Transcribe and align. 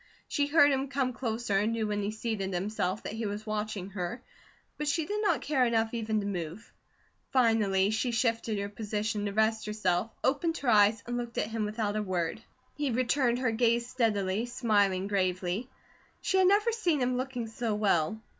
She 0.27 0.47
heard 0.47 0.71
him 0.71 0.87
come 0.87 1.13
closer 1.13 1.59
and 1.59 1.73
knew 1.73 1.85
when 1.85 2.01
he 2.01 2.09
seated 2.09 2.55
himself 2.55 3.03
that 3.03 3.13
he 3.13 3.27
was 3.27 3.45
watching 3.45 3.91
her, 3.91 4.23
but 4.79 4.87
she 4.87 5.05
did 5.05 5.21
not 5.21 5.41
care 5.43 5.63
enough 5.63 5.93
even 5.93 6.21
to 6.21 6.25
move. 6.25 6.73
Finally 7.31 7.91
she 7.91 8.09
shifted 8.09 8.57
her 8.57 8.67
position 8.67 9.25
to 9.25 9.31
rest 9.31 9.67
herself, 9.67 10.09
opened 10.23 10.57
her 10.57 10.69
eyes, 10.69 11.03
and 11.05 11.17
looked 11.17 11.37
at 11.37 11.51
him 11.51 11.65
without 11.65 11.95
a 11.95 12.01
word. 12.01 12.41
He 12.75 12.89
returned 12.89 13.37
her 13.37 13.51
gaze 13.51 13.85
steadily, 13.85 14.47
smiling 14.47 15.05
gravely. 15.05 15.69
She 16.19 16.37
had 16.39 16.47
never 16.47 16.71
seen 16.71 16.99
him 16.99 17.15
looking 17.15 17.45
so 17.45 17.75
well. 17.75 18.19